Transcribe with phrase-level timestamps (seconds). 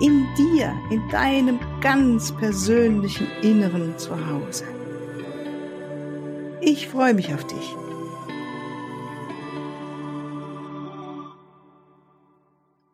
[0.00, 4.64] In dir, in deinem ganz persönlichen Inneren zu Hause.
[6.60, 7.76] Ich freue mich auf dich.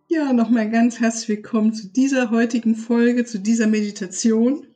[0.08, 4.66] Ja, nochmal ganz herzlich willkommen zu dieser heutigen Folge, zu dieser Meditation.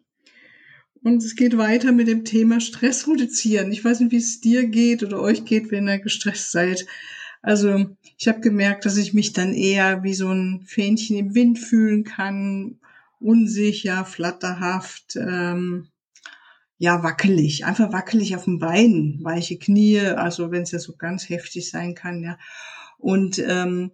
[1.03, 3.73] Und es geht weiter mit dem Thema Stress reduzieren.
[3.73, 6.87] Ich weiß nicht, wie es dir geht oder euch geht, wenn ihr gestresst seid.
[7.43, 11.59] Also ich habe gemerkt, dass ich mich dann eher wie so ein Fähnchen im Wind
[11.59, 12.79] fühlen kann,
[13.19, 15.89] unsicher, flatterhaft, ähm,
[16.79, 21.29] ja wackelig, einfach wackelig auf dem Bein, weiche Knie, also wenn es ja so ganz
[21.29, 22.39] heftig sein kann, ja.
[22.99, 23.93] Und ähm,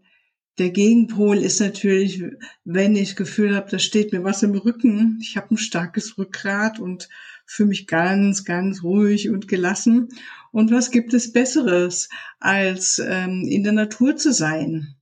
[0.59, 2.23] der Gegenpol ist natürlich,
[2.65, 5.19] wenn ich das Gefühl habe, da steht mir was im Rücken.
[5.23, 7.09] Ich habe ein starkes Rückgrat und
[7.47, 10.09] fühle mich ganz, ganz ruhig und gelassen.
[10.53, 12.09] Und was gibt es Besseres,
[12.41, 14.97] als ähm, in der Natur zu sein?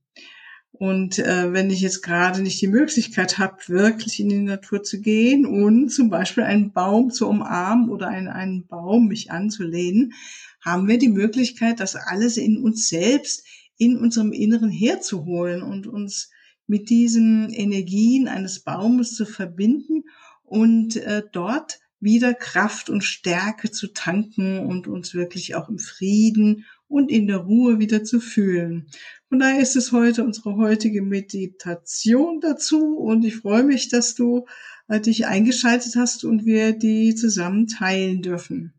[0.79, 5.01] Und äh, wenn ich jetzt gerade nicht die Möglichkeit habe, wirklich in die Natur zu
[5.01, 10.13] gehen und zum Beispiel einen Baum zu umarmen oder einen, einen Baum mich anzulehnen,
[10.61, 13.43] haben wir die Möglichkeit, das alles in uns selbst
[13.77, 16.29] in unserem Inneren herzuholen und uns
[16.67, 20.03] mit diesen Energien eines Baumes zu verbinden
[20.43, 26.65] und äh, dort wieder Kraft und Stärke zu tanken und uns wirklich auch im Frieden
[26.87, 28.87] und in der Ruhe wieder zu fühlen.
[29.29, 34.45] Von daher ist es heute unsere heutige Meditation dazu und ich freue mich, dass du
[34.87, 38.73] äh, dich eingeschaltet hast und wir die zusammen teilen dürfen.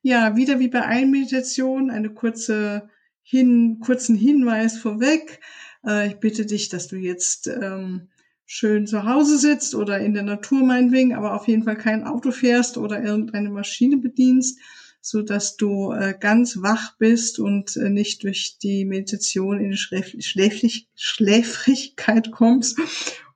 [0.00, 2.88] Ja, wieder wie bei allen Meditationen eine kurze
[3.22, 5.40] hin, kurzen Hinweis vorweg.
[5.84, 8.08] Äh, ich bitte dich, dass du jetzt ähm,
[8.50, 12.30] schön zu Hause sitzt oder in der Natur meinetwegen, aber auf jeden Fall kein Auto
[12.30, 14.58] fährst oder irgendeine Maschine bedienst,
[15.02, 20.14] so dass du äh, ganz wach bist und äh, nicht durch die Meditation in Schläf
[20.20, 22.78] Schläflich Schläfrigkeit kommst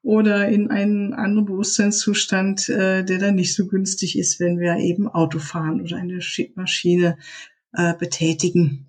[0.02, 5.08] oder in einen anderen Bewusstseinszustand, äh, der dann nicht so günstig ist, wenn wir eben
[5.08, 6.20] Auto fahren oder eine
[6.54, 7.18] Maschine
[7.74, 8.86] äh, betätigen.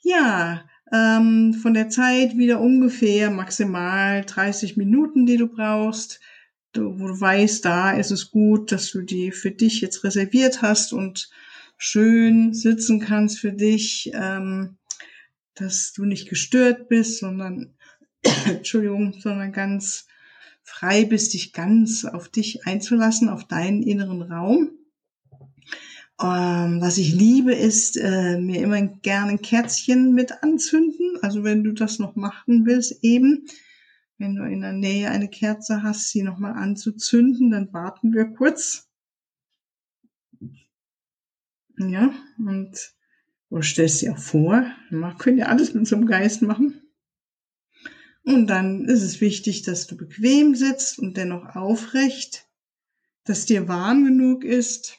[0.00, 0.62] Ja,
[0.92, 6.20] ähm, von der Zeit wieder ungefähr maximal 30 Minuten, die du brauchst.
[6.72, 10.62] Du, wo du weißt, da ist es gut, dass du die für dich jetzt reserviert
[10.62, 11.30] hast und
[11.78, 14.76] schön sitzen kannst für dich, ähm,
[15.54, 17.74] dass du nicht gestört bist, sondern
[18.46, 20.06] Entschuldigung, sondern ganz
[20.62, 24.77] frei bist, dich ganz auf dich einzulassen, auf deinen inneren Raum.
[26.20, 31.16] Ähm, was ich liebe, ist äh, mir immer gerne ein Kerzchen mit anzünden.
[31.22, 33.46] Also wenn du das noch machen willst, eben,
[34.18, 38.88] wenn du in der Nähe eine Kerze hast, sie nochmal anzuzünden, dann warten wir kurz.
[41.78, 42.92] Ja, und
[43.50, 46.82] du stellst dir auch vor, man könnte ja alles mit so einem Geist machen.
[48.24, 52.48] Und dann ist es wichtig, dass du bequem sitzt und dennoch aufrecht,
[53.22, 54.98] dass dir warm genug ist,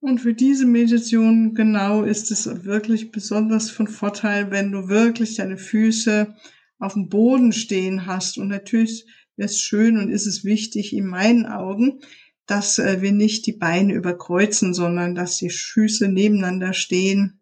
[0.00, 5.58] und für diese Meditation genau ist es wirklich besonders von Vorteil, wenn du wirklich deine
[5.58, 6.36] Füße
[6.78, 8.38] auf dem Boden stehen hast.
[8.38, 12.00] Und natürlich ist es schön und ist es wichtig in meinen Augen,
[12.46, 17.40] dass äh, wir nicht die Beine überkreuzen, sondern dass die Füße nebeneinander stehen,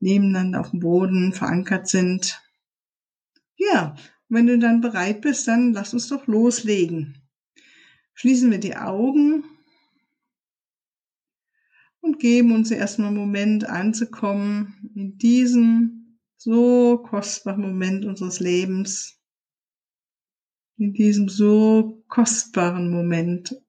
[0.00, 2.42] nebeneinander auf dem Boden verankert sind.
[3.56, 3.94] Ja,
[4.28, 7.22] wenn du dann bereit bist, dann lass uns doch loslegen.
[8.12, 9.44] Schließen wir die Augen
[12.06, 19.20] und geben uns erstmal einen Moment anzukommen in diesem so kostbaren Moment unseres Lebens,
[20.78, 23.60] in diesem so kostbaren Moment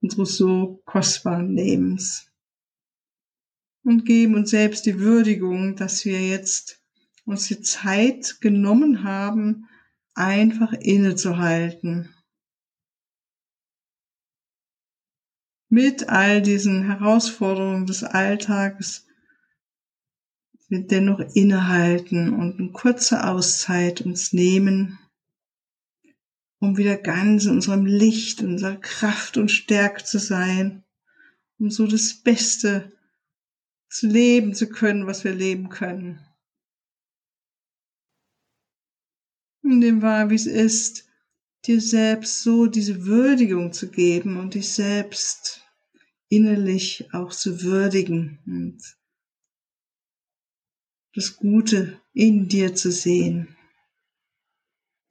[0.00, 2.30] unseres so kostbaren Lebens.
[3.82, 6.80] Und geben uns selbst die Würdigung, dass wir jetzt
[7.26, 9.68] uns die Zeit genommen haben,
[10.14, 12.13] einfach innezuhalten
[15.74, 19.08] mit all diesen Herausforderungen des Alltags
[20.68, 25.00] wir dennoch innehalten und eine kurze Auszeit uns nehmen,
[26.60, 30.84] um wieder ganz in unserem Licht, in unserer Kraft und Stärke zu sein,
[31.58, 32.92] um so das Beste
[33.88, 36.24] zu leben zu können, was wir leben können.
[39.62, 41.08] Und dem wahr, wie es ist,
[41.66, 45.63] dir selbst so diese Würdigung zu geben und dich selbst
[46.28, 48.80] innerlich auch zu würdigen und
[51.14, 53.56] das Gute in dir zu sehen,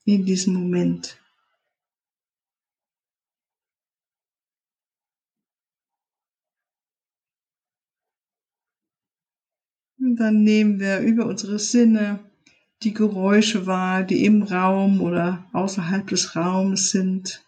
[0.05, 1.19] in diesem Moment.
[9.97, 12.19] Und dann nehmen wir über unsere Sinne
[12.83, 17.45] die Geräusche wahr, die im Raum oder außerhalb des Raumes sind.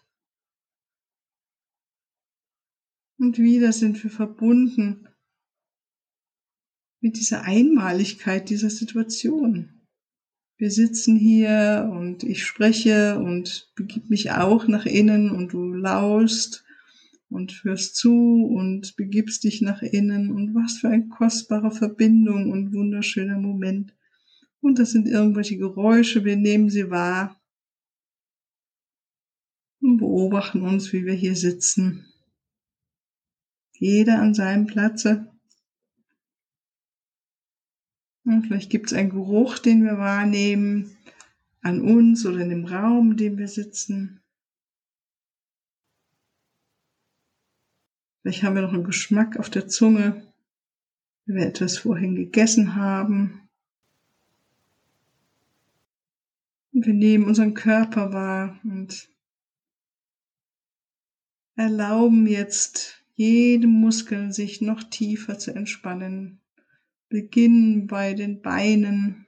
[3.17, 5.07] Und wieder sind wir verbunden
[7.01, 9.75] mit dieser Einmaligkeit dieser Situation.
[10.57, 16.65] Wir sitzen hier und ich spreche und begib mich auch nach innen und du laust
[17.29, 22.73] und hörst zu und begibst dich nach innen und was für eine kostbare Verbindung und
[22.73, 23.93] wunderschöner Moment.
[24.61, 27.39] Und das sind irgendwelche Geräusche, wir nehmen sie wahr
[29.81, 32.05] und beobachten uns, wie wir hier sitzen.
[33.77, 35.31] Jeder an seinem Platze.
[38.23, 40.97] Und vielleicht gibt es einen Geruch, den wir wahrnehmen,
[41.61, 44.21] an uns oder in dem Raum, in dem wir sitzen.
[48.21, 50.25] Vielleicht haben wir noch einen Geschmack auf der Zunge,
[51.25, 53.47] wenn wir etwas vorhin gegessen haben.
[56.73, 59.09] Und wir nehmen unseren Körper wahr und
[61.55, 66.41] erlauben jetzt jedem Muskel sich noch tiefer zu entspannen.
[67.09, 69.25] Beginnen bei den Beinen,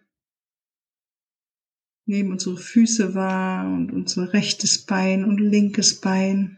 [2.05, 6.57] nehmen unsere Füße wahr und unser rechtes Bein und linkes Bein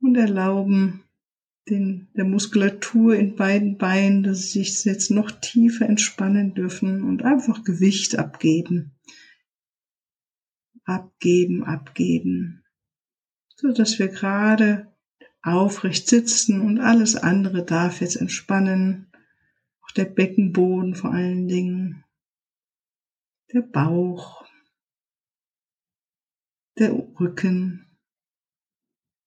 [0.00, 1.04] und erlauben
[1.68, 7.22] den, der Muskulatur in beiden Beinen, dass sie sich jetzt noch tiefer entspannen dürfen und
[7.24, 8.96] einfach Gewicht abgeben.
[10.84, 12.64] Abgeben, abgeben.
[13.56, 14.92] So dass wir gerade
[15.46, 19.06] aufrecht sitzen und alles andere darf jetzt entspannen.
[19.82, 22.04] Auch der Beckenboden vor allen Dingen.
[23.52, 24.44] Der Bauch.
[26.78, 27.86] Der Rücken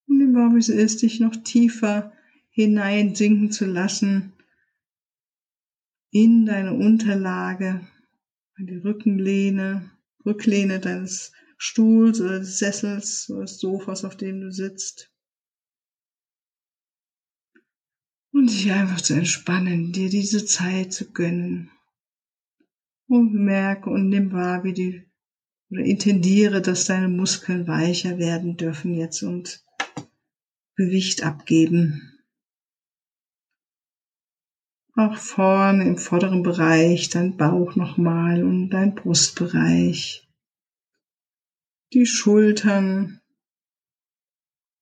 [0.10, 2.12] und nimm wahr, wie es ist, dich noch tiefer
[2.50, 4.34] hineinsinken zu lassen
[6.12, 7.88] in deine Unterlage,
[8.58, 9.92] in die Rückenlehne,
[10.26, 15.14] Rücklehne deines Stuhls oder des Sessels oder des Sofas, auf dem du sitzt.
[18.40, 21.72] Und dich einfach zu entspannen, dir diese Zeit zu gönnen.
[23.06, 25.12] Und merke und nimm wahr, wie die,
[25.70, 29.62] oder intendiere, dass deine Muskeln weicher werden dürfen jetzt und
[30.78, 32.18] Gewicht abgeben.
[34.96, 40.30] Auch vorne im vorderen Bereich, dein Bauch nochmal und dein Brustbereich.
[41.92, 43.20] Die Schultern,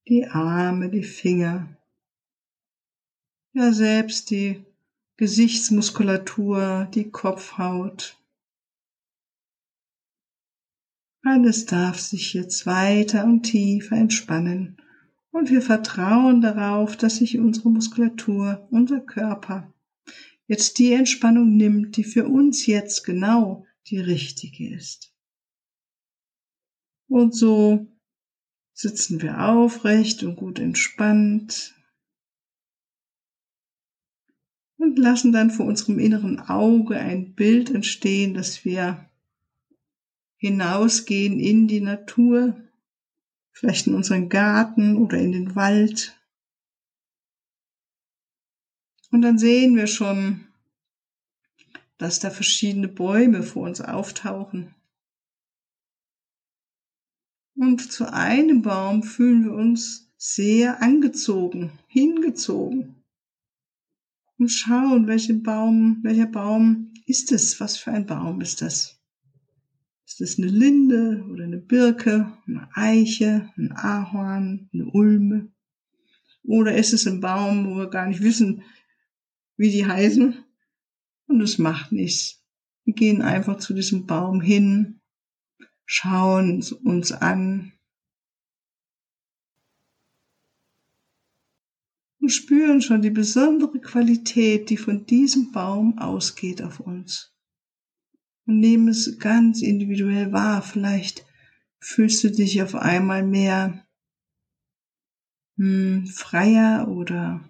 [0.07, 1.76] die Arme, die Finger.
[3.57, 4.63] Ja, selbst die
[5.17, 8.15] Gesichtsmuskulatur, die Kopfhaut.
[11.23, 14.77] Alles darf sich jetzt weiter und tiefer entspannen
[15.31, 19.73] und wir vertrauen darauf, dass sich unsere Muskulatur, unser Körper
[20.45, 25.15] jetzt die Entspannung nimmt, die für uns jetzt genau die richtige ist.
[27.07, 27.87] Und so
[28.73, 31.73] sitzen wir aufrecht und gut entspannt
[34.77, 39.09] und lassen dann vor unserem inneren Auge ein Bild entstehen, dass wir
[40.37, 42.55] hinausgehen in die Natur,
[43.51, 46.15] vielleicht in unseren Garten oder in den Wald.
[49.11, 50.47] Und dann sehen wir schon,
[51.97, 54.75] dass da verschiedene Bäume vor uns auftauchen.
[57.55, 62.96] Und zu einem Baum fühlen wir uns sehr angezogen, hingezogen.
[64.37, 67.59] Und schauen, welchen Baum, welcher Baum ist es?
[67.59, 69.01] Was für ein Baum ist das?
[70.05, 75.51] Ist es eine Linde oder eine Birke, eine Eiche, ein Ahorn, eine Ulme?
[76.43, 78.63] Oder ist es ein Baum, wo wir gar nicht wissen,
[79.57, 80.43] wie die heißen?
[81.27, 82.43] Und es macht nichts.
[82.85, 85.01] Wir gehen einfach zu diesem Baum hin,
[85.85, 87.73] schauen uns an
[92.27, 97.33] und spüren schon die besondere Qualität, die von diesem Baum ausgeht auf uns
[98.45, 100.61] und nehmen es ganz individuell wahr.
[100.61, 101.25] Vielleicht
[101.79, 103.87] fühlst du dich auf einmal mehr
[105.55, 107.47] hm, freier oder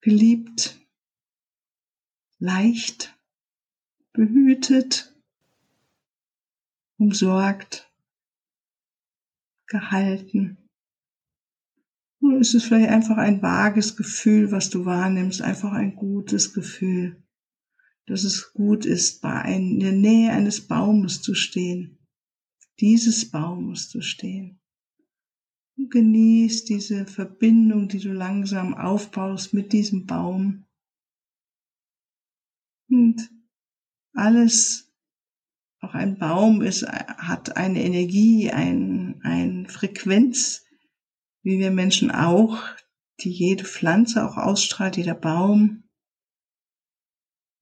[0.00, 0.80] geliebt,
[2.38, 3.14] leicht,
[4.14, 5.14] behütet,
[6.96, 7.92] umsorgt.
[9.66, 10.65] gehalten.
[12.26, 17.22] Oder ist es vielleicht einfach ein vages Gefühl, was du wahrnimmst, einfach ein gutes Gefühl,
[18.06, 21.98] dass es gut ist, bei ein, in der Nähe eines Baumes zu stehen,
[22.80, 24.60] dieses Baumes zu stehen.
[25.76, 30.64] Und genieß diese Verbindung, die du langsam aufbaust mit diesem Baum.
[32.88, 33.30] Und
[34.14, 34.92] alles,
[35.80, 40.65] auch ein Baum ist, hat eine Energie, ein, ein Frequenz,
[41.46, 42.60] wie wir Menschen auch,
[43.20, 45.84] die jede Pflanze auch ausstrahlt, jeder Baum.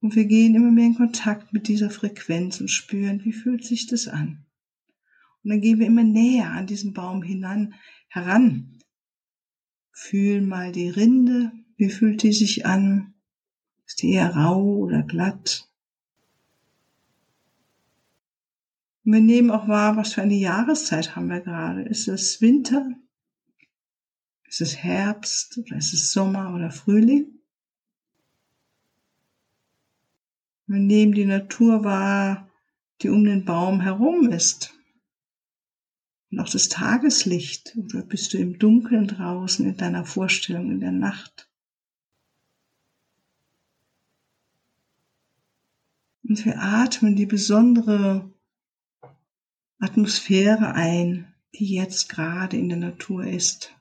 [0.01, 3.87] Und wir gehen immer mehr in Kontakt mit dieser Frequenz und spüren, wie fühlt sich
[3.87, 4.47] das an.
[5.43, 7.75] Und dann gehen wir immer näher an diesen Baum hinan,
[8.09, 8.79] heran.
[9.93, 13.13] Fühlen mal die Rinde, wie fühlt die sich an?
[13.85, 15.69] Ist die eher rau oder glatt?
[19.05, 21.83] Und wir nehmen auch wahr, was für eine Jahreszeit haben wir gerade.
[21.83, 22.97] Ist es Winter?
[24.55, 27.41] Ist es Herbst oder ist es Sommer oder Frühling?
[30.69, 32.49] Wir nehmen die Natur wahr,
[33.03, 34.73] die um den Baum herum ist.
[36.31, 37.77] Und auch das Tageslicht.
[37.77, 41.51] Oder bist du im Dunkeln draußen in deiner Vorstellung in der Nacht?
[46.23, 48.33] Und wir atmen die besondere
[49.81, 53.74] Atmosphäre ein, die jetzt gerade in der Natur ist.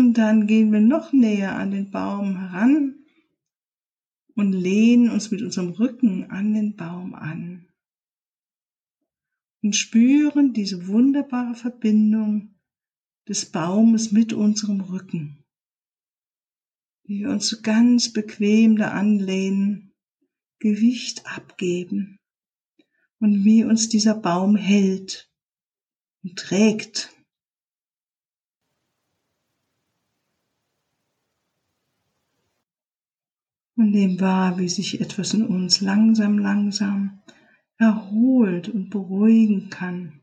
[0.00, 3.04] Und dann gehen wir noch näher an den Baum heran
[4.34, 7.68] und lehnen uns mit unserem Rücken an den Baum an
[9.62, 12.54] und spüren diese wunderbare Verbindung
[13.28, 15.44] des Baumes mit unserem Rücken,
[17.04, 19.92] wie wir uns so ganz bequem da anlehnen
[20.60, 22.16] Gewicht abgeben
[23.18, 25.30] und wie uns dieser Baum hält
[26.22, 27.14] und trägt.
[33.80, 37.22] Und nehmen wahr, wie sich etwas in uns langsam, langsam
[37.78, 40.20] erholt und beruhigen kann.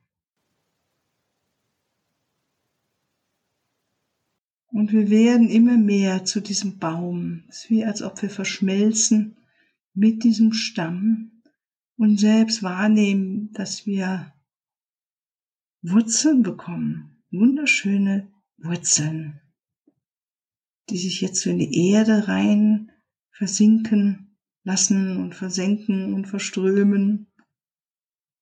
[4.67, 7.45] Und wir werden immer mehr zu diesem Baum.
[7.49, 9.37] Es ist wie als ob wir verschmelzen
[9.95, 11.41] mit diesem Stamm
[11.95, 14.35] und selbst wahrnehmen, dass wir
[15.81, 19.41] Wurzeln bekommen, wunderschöne Wurzeln,
[20.91, 22.91] die sich jetzt so in die Erde rein
[23.37, 27.27] versinken lassen und versenken und verströmen.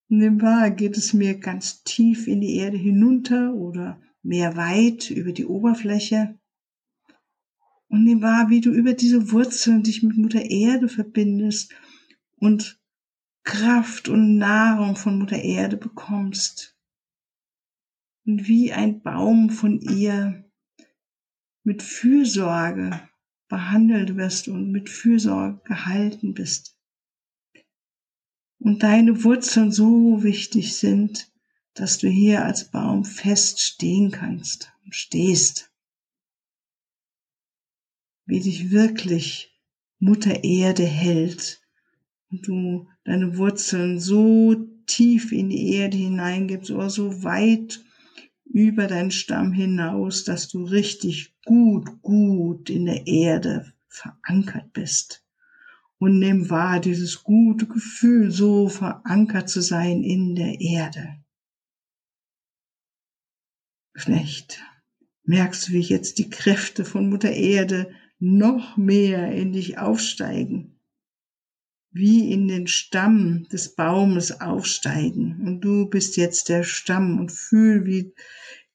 [0.09, 5.11] Und im Wahr geht es mir ganz tief in die Erde hinunter oder mehr weit
[5.11, 6.39] über die Oberfläche.
[7.89, 11.73] Und nimm wahr, wie du über diese Wurzeln dich mit Mutter Erde verbindest
[12.37, 12.81] und
[13.43, 16.77] Kraft und Nahrung von Mutter Erde bekommst.
[18.25, 20.49] Und wie ein Baum von ihr
[21.63, 23.07] mit Fürsorge
[23.47, 26.77] behandelt wirst und mit Fürsorge gehalten bist.
[28.59, 31.31] Und deine Wurzeln so wichtig sind,
[31.73, 35.71] dass du hier als Baum fest stehen kannst und stehst
[38.25, 39.51] wie dich wirklich
[39.99, 41.61] Mutter Erde hält
[42.31, 44.55] und du deine Wurzeln so
[44.87, 47.83] tief in die Erde hineingibst oder so weit
[48.55, 55.25] über deinen Stamm hinaus, dass du richtig gut, gut in der Erde verankert bist.
[55.97, 61.17] Und nimm wahr, dieses gute Gefühl, so verankert zu sein in der Erde.
[63.93, 64.63] Vielleicht
[65.23, 70.74] merkst du, wie jetzt die Kräfte von Mutter Erde noch mehr in dich aufsteigen,
[71.95, 75.41] wie in den Stamm des Baumes aufsteigen.
[75.47, 78.13] Und du bist jetzt der Stamm und fühl, wie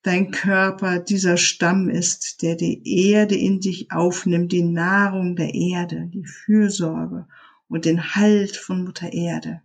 [0.01, 6.09] dein Körper dieser Stamm ist, der die Erde in dich aufnimmt, die Nahrung der Erde,
[6.15, 7.29] die Fürsorge
[7.69, 9.61] und den Halt von Mutter Erde.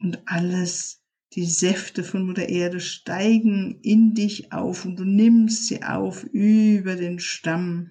[0.00, 1.02] Und alles
[1.34, 6.96] die Säfte von Mutter Erde steigen in dich auf und du nimmst sie auf über
[6.96, 7.90] den Stamm.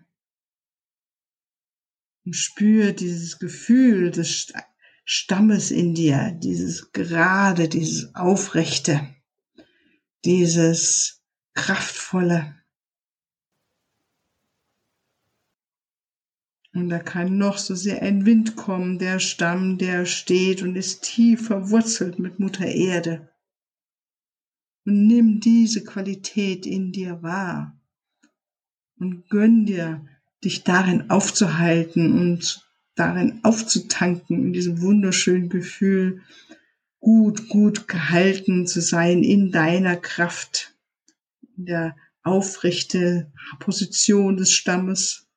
[2.26, 4.52] Und spür dieses Gefühl des
[5.04, 9.16] Stammes in dir, dieses gerade, dieses aufrechte,
[10.26, 12.56] dieses kraftvolle.
[16.74, 21.04] Und da kann noch so sehr ein Wind kommen, der Stamm, der steht und ist
[21.04, 23.30] tief verwurzelt mit Mutter Erde
[24.86, 27.80] und nimm diese Qualität in dir wahr
[28.98, 30.08] und gönn dir,
[30.46, 36.22] dich darin aufzuhalten und darin aufzutanken, in diesem wunderschönen Gefühl,
[37.00, 40.74] gut, gut gehalten zu sein in deiner Kraft,
[41.58, 45.28] in der aufrechte Position des Stammes,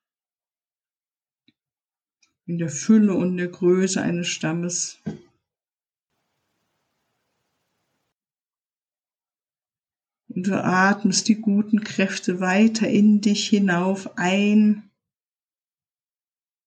[2.45, 4.99] in der Fülle und der Größe eines Stammes.
[10.29, 14.88] Und du atmest die guten Kräfte weiter in dich hinauf ein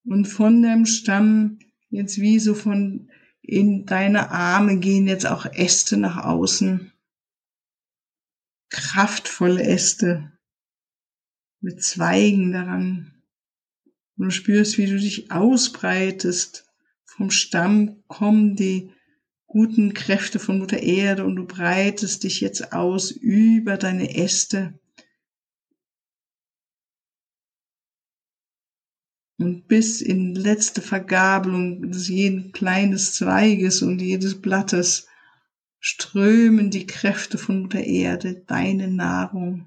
[0.05, 1.59] und von deinem Stamm
[1.91, 3.09] jetzt wie so von
[3.43, 6.93] in deine Arme gehen jetzt auch Äste nach außen.
[8.71, 10.33] Kraftvolle Äste
[11.61, 13.23] mit Zweigen daran.
[14.17, 16.67] Und du spürst, wie du dich ausbreitest.
[17.05, 18.93] Vom Stamm kommen die
[19.47, 24.79] guten Kräfte von Mutter Erde und du breitest dich jetzt aus über deine Äste
[29.43, 35.09] und bis in letzte Vergabelung des jeden kleines Zweiges und jedes Blattes
[35.81, 39.67] strömen die Kräfte von Mutter Erde, deine Nahrung.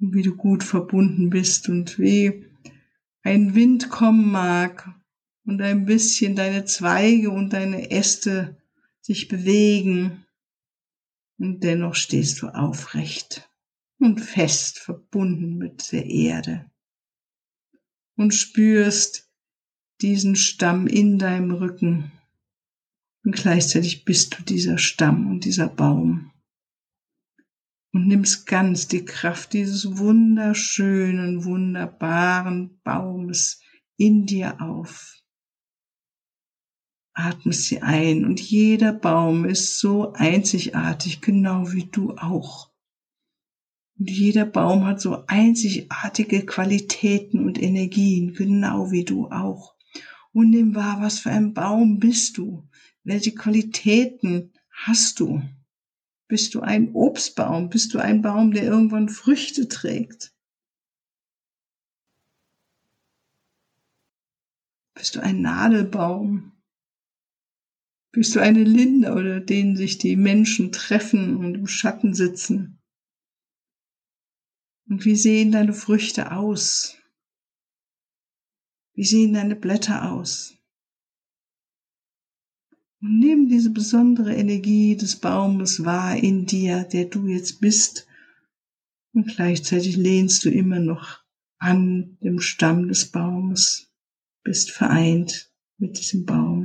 [0.00, 2.46] Und wie du gut verbunden bist und wie
[3.22, 4.88] ein Wind kommen mag
[5.46, 8.56] und ein bisschen deine Zweige und deine Äste
[9.00, 10.24] sich bewegen
[11.38, 13.48] und dennoch stehst du aufrecht
[13.98, 16.70] und fest verbunden mit der Erde
[18.16, 19.30] und spürst
[20.00, 22.12] diesen Stamm in deinem Rücken
[23.24, 26.32] und gleichzeitig bist du dieser Stamm und dieser Baum
[27.94, 33.62] und nimmst ganz die Kraft dieses wunderschönen, wunderbaren Baumes
[33.96, 35.14] in dir auf.
[37.14, 42.73] Atmest sie ein und jeder Baum ist so einzigartig, genau wie du auch.
[43.98, 49.74] Und jeder Baum hat so einzigartige Qualitäten und Energien, genau wie du auch.
[50.32, 52.68] Und nimm wahr, was für ein Baum bist du?
[53.04, 55.42] Welche Qualitäten hast du?
[56.26, 57.68] Bist du ein Obstbaum?
[57.68, 60.34] Bist du ein Baum, der irgendwann Früchte trägt?
[64.94, 66.52] Bist du ein Nadelbaum?
[68.10, 72.80] Bist du eine Linde oder denen sich die Menschen treffen und im Schatten sitzen?
[74.88, 76.96] Und wie sehen deine Früchte aus?
[78.94, 80.56] Wie sehen deine Blätter aus?
[83.00, 88.06] Und nimm diese besondere Energie des Baumes wahr in dir, der du jetzt bist.
[89.12, 91.22] Und gleichzeitig lehnst du immer noch
[91.58, 93.92] an dem Stamm des Baumes,
[94.42, 96.63] bist vereint mit diesem Baum.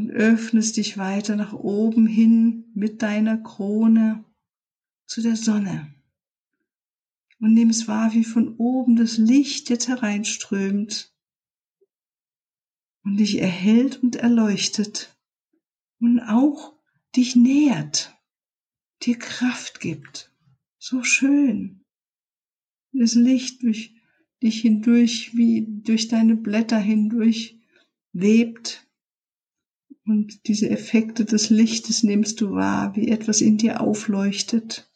[0.00, 4.24] Und öffnest dich weiter nach oben hin mit deiner Krone
[5.06, 5.94] zu der Sonne.
[7.38, 11.14] Und nimmst wahr, wie von oben das Licht jetzt hereinströmt
[13.04, 15.14] und dich erhellt und erleuchtet
[16.00, 16.74] und auch
[17.14, 18.18] dich nährt,
[19.02, 20.34] dir Kraft gibt.
[20.78, 21.84] So schön.
[22.92, 23.94] Das Licht durch
[24.42, 27.60] dich hindurch, wie durch deine Blätter hindurch
[28.12, 28.86] webt
[30.10, 34.90] und diese Effekte des Lichtes nimmst du wahr, wie etwas in dir aufleuchtet.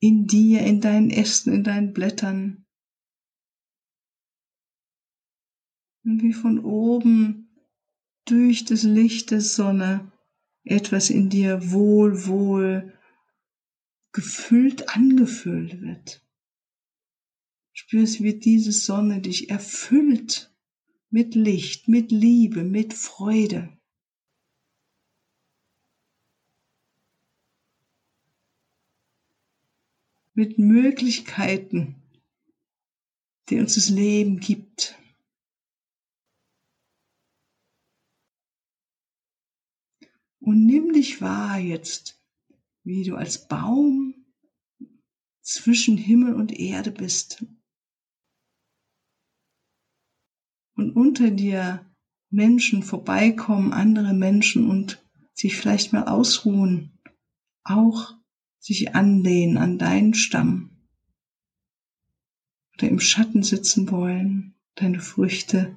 [0.00, 2.66] In dir, in deinen Ästen, in deinen Blättern.
[6.04, 7.48] Und wie von oben
[8.24, 10.10] durch das Licht der Sonne
[10.64, 12.98] etwas in dir wohl, wohl
[14.12, 16.26] gefüllt, angefüllt wird.
[17.72, 20.52] Spürst, wie diese Sonne dich erfüllt
[21.10, 23.70] mit Licht, mit Liebe, mit Freude.
[30.34, 32.02] Mit Möglichkeiten,
[33.48, 34.98] die uns das Leben gibt.
[40.40, 42.22] Und nimm dich wahr jetzt,
[42.82, 44.26] wie du als Baum
[45.40, 47.46] zwischen Himmel und Erde bist.
[50.76, 51.90] Und unter dir
[52.30, 56.98] Menschen vorbeikommen, andere Menschen und sich vielleicht mal ausruhen,
[57.62, 58.16] auch
[58.64, 60.70] sich anlehnen an deinen Stamm
[62.74, 65.76] oder im Schatten sitzen wollen, deine Früchte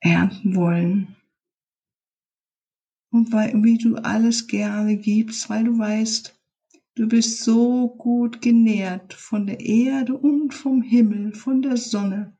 [0.00, 1.14] ernten wollen.
[3.10, 6.36] Und weil, wie du alles gerne gibst, weil du weißt,
[6.96, 12.36] du bist so gut genährt von der Erde und vom Himmel, von der Sonne.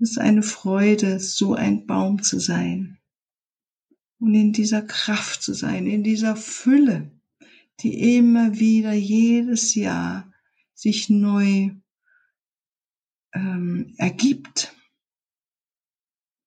[0.00, 2.99] Es ist eine Freude, so ein Baum zu sein
[4.20, 7.10] und in dieser Kraft zu sein, in dieser Fülle,
[7.80, 10.32] die immer wieder jedes Jahr
[10.74, 11.70] sich neu
[13.32, 14.76] ähm, ergibt.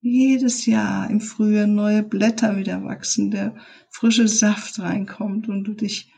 [0.02, 3.56] Jedes Jahr im Frühjahr neue Blätter wieder wachsen, der
[3.90, 6.12] frische Saft reinkommt und du dich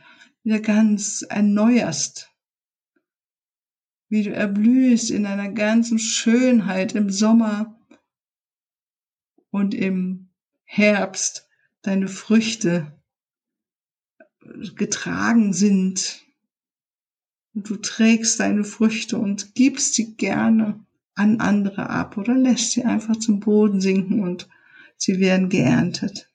[0.43, 2.31] wieder ganz erneuerst.
[4.09, 7.79] Wie du erblühst in deiner ganzen Schönheit im Sommer
[9.51, 10.29] und im
[10.63, 11.44] Herbst
[11.87, 12.91] deine Früchte
[14.75, 16.23] getragen sind.
[17.53, 22.83] Und du trägst deine Früchte und gibst sie gerne an andere ab oder lässt sie
[22.83, 24.49] einfach zum Boden sinken und
[24.97, 26.29] sie werden geerntet.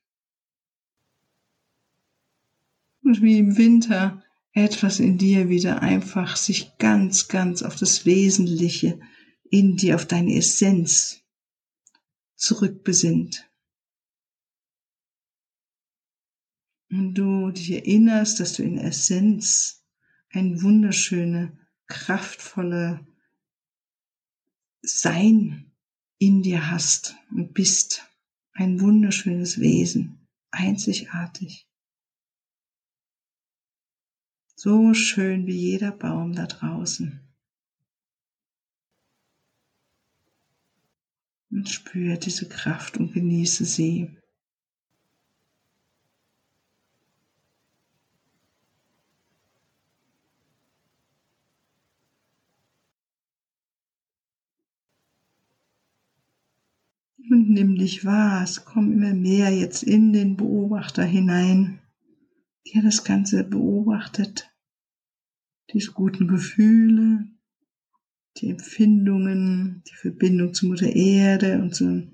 [3.03, 9.01] Und wie im Winter etwas in dir wieder einfach sich ganz, ganz auf das Wesentliche
[9.51, 11.23] in dir, auf deine Essenz
[12.37, 13.50] zurückbesinnt.
[16.91, 19.85] Und du dich erinnerst, dass du in Essenz
[20.31, 23.07] ein wunderschöne, kraftvolle
[24.83, 25.73] Sein
[26.19, 28.07] in dir hast und bist.
[28.53, 31.67] Ein wunderschönes Wesen, einzigartig.
[34.55, 37.21] So schön wie jeder Baum da draußen.
[41.51, 44.21] Und spüre diese Kraft und genieße sie.
[57.31, 58.43] und nimm dich wahr.
[58.43, 61.81] Es kommen immer mehr jetzt in den Beobachter hinein,
[62.73, 64.51] der das Ganze beobachtet.
[65.73, 67.27] Diese guten Gefühle,
[68.37, 72.11] die Empfindungen, die Verbindung zu Mutter Erde und zur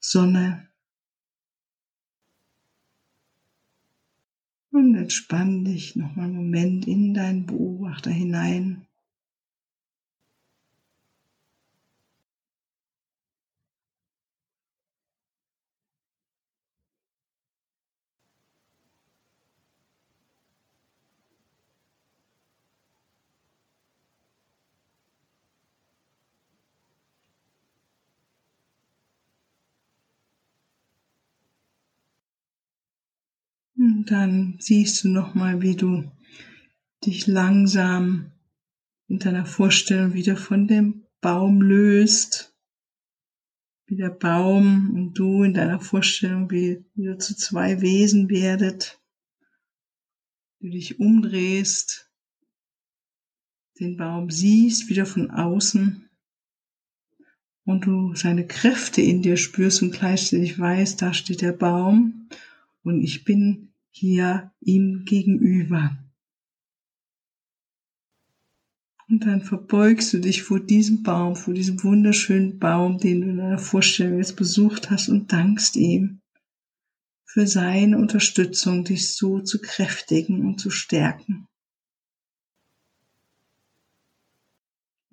[0.00, 0.68] Sonne.
[4.70, 8.86] Und entspann dich nochmal einen Moment in deinen Beobachter hinein.
[33.86, 36.10] Und dann siehst du nochmal, wie du
[37.04, 38.32] dich langsam
[39.06, 42.52] in deiner Vorstellung wieder von dem Baum löst.
[43.86, 49.00] Wie der Baum und du in deiner Vorstellung wie wieder zu zwei Wesen werdet.
[50.58, 52.10] Du dich umdrehst,
[53.78, 56.10] den Baum siehst, wieder von außen
[57.64, 62.28] und du seine Kräfte in dir spürst und gleichzeitig weißt, da steht der Baum
[62.82, 65.96] und ich bin hier ihm gegenüber.
[69.08, 73.36] Und dann verbeugst du dich vor diesem Baum, vor diesem wunderschönen Baum, den du in
[73.38, 76.20] deiner Vorstellung jetzt besucht hast und dankst ihm
[77.24, 81.48] für seine Unterstützung, dich so zu kräftigen und zu stärken.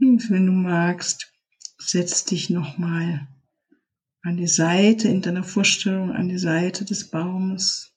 [0.01, 1.31] Und wenn du magst,
[1.77, 3.29] setz dich nochmal
[4.23, 7.92] an die Seite in deiner Vorstellung, an die Seite des Baumes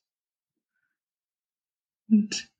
[2.09, 2.51] und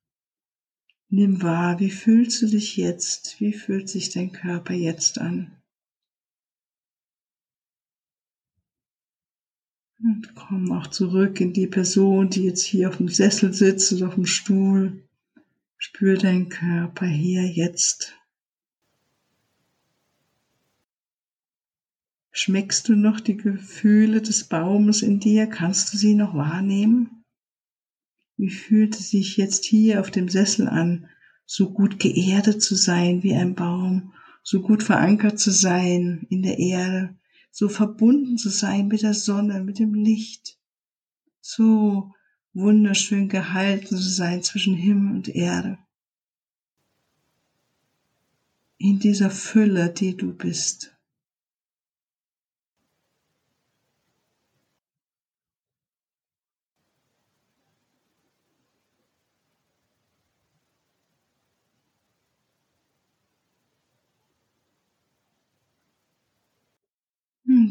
[1.09, 3.39] nimm wahr, wie fühlst du dich jetzt?
[3.39, 5.57] Wie fühlt sich dein Körper jetzt an?
[9.99, 14.07] Und komm auch zurück in die Person, die jetzt hier auf dem Sessel sitzt oder
[14.07, 15.03] auf dem Stuhl.
[15.77, 18.15] Spür deinen Körper hier jetzt.
[22.31, 25.47] Schmeckst du noch die Gefühle des Baumes in dir?
[25.47, 27.23] Kannst du sie noch wahrnehmen?
[28.37, 31.09] Wie fühlt es sich jetzt hier auf dem Sessel an,
[31.45, 36.59] so gut geerdet zu sein wie ein Baum, so gut verankert zu sein in der
[36.59, 37.15] Erde,
[37.51, 40.59] so verbunden zu sein mit der Sonne, mit dem Licht,
[41.41, 42.13] so
[42.53, 45.79] wunderschön gehalten zu sein zwischen Himmel und Erde.
[48.77, 50.96] In dieser Fülle, die du bist.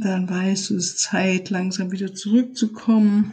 [0.01, 3.33] Dann weißt du, es ist Zeit, langsam wieder zurückzukommen,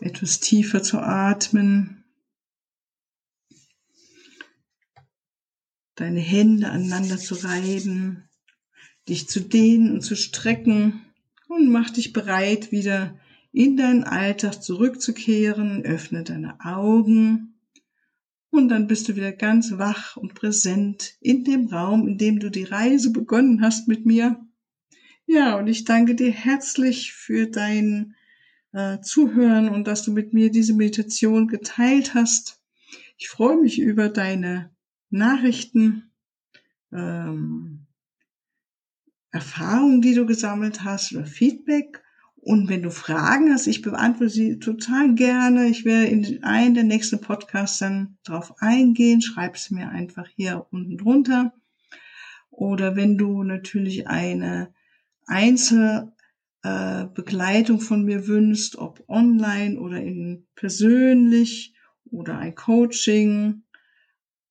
[0.00, 2.04] etwas tiefer zu atmen,
[5.94, 8.28] deine Hände aneinander zu reiben,
[9.08, 11.04] dich zu dehnen und zu strecken
[11.48, 13.18] und mach dich bereit, wieder
[13.52, 15.84] in deinen Alltag zurückzukehren.
[15.84, 17.54] Öffne deine Augen
[18.50, 22.50] und dann bist du wieder ganz wach und präsent in dem Raum, in dem du
[22.50, 24.43] die Reise begonnen hast mit mir.
[25.26, 28.14] Ja, und ich danke dir herzlich für dein
[28.72, 32.60] äh, Zuhören und dass du mit mir diese Meditation geteilt hast.
[33.16, 34.70] Ich freue mich über deine
[35.10, 36.10] Nachrichten,
[36.92, 37.86] ähm,
[39.30, 42.02] Erfahrungen, die du gesammelt hast oder Feedback.
[42.36, 45.66] Und wenn du Fragen hast, ich beantworte sie total gerne.
[45.68, 49.22] Ich werde in einen der nächsten Podcasts dann drauf eingehen.
[49.22, 51.54] Schreib es mir einfach hier unten drunter.
[52.50, 54.72] Oder wenn du natürlich eine
[55.26, 61.74] Einzelbegleitung von mir wünschst, ob online oder in persönlich
[62.10, 63.62] oder ein Coaching,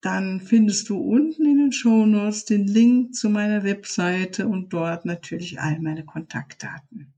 [0.01, 5.05] dann findest du unten in den Show Notes den Link zu meiner Webseite und dort
[5.05, 7.13] natürlich all meine Kontaktdaten.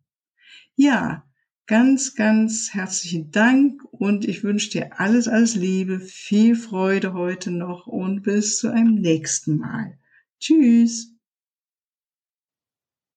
[0.76, 1.26] Ja,
[1.66, 7.88] ganz, ganz herzlichen Dank und ich wünsche dir alles, alles Liebe, viel Freude heute noch
[7.88, 9.98] und bis zu einem nächsten Mal.
[10.40, 11.15] Tschüss.